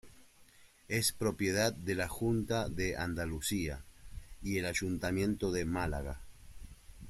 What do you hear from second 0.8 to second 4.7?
Es propiedad de la Junta de Andalucía y el